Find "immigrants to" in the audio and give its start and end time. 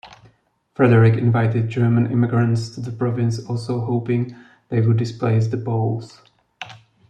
2.11-2.81